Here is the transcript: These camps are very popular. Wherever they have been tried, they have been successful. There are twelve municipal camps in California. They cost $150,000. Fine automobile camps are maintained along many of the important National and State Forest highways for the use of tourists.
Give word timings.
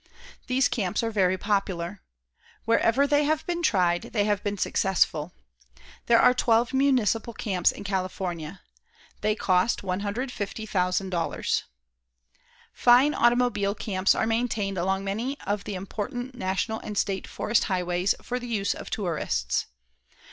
These 0.47 0.67
camps 0.67 1.03
are 1.03 1.11
very 1.11 1.37
popular. 1.37 2.01
Wherever 2.65 3.05
they 3.05 3.23
have 3.25 3.45
been 3.45 3.61
tried, 3.61 4.01
they 4.13 4.25
have 4.25 4.43
been 4.43 4.57
successful. 4.57 5.31
There 6.07 6.19
are 6.19 6.33
twelve 6.33 6.73
municipal 6.73 7.33
camps 7.35 7.71
in 7.71 7.83
California. 7.83 8.61
They 9.21 9.35
cost 9.35 9.83
$150,000. 9.83 11.63
Fine 12.73 13.13
automobile 13.13 13.75
camps 13.75 14.15
are 14.15 14.25
maintained 14.25 14.79
along 14.79 15.03
many 15.03 15.39
of 15.41 15.65
the 15.65 15.75
important 15.75 16.33
National 16.33 16.79
and 16.79 16.97
State 16.97 17.27
Forest 17.27 17.65
highways 17.65 18.15
for 18.23 18.39
the 18.39 18.47
use 18.47 18.73
of 18.73 18.89
tourists. 18.89 19.67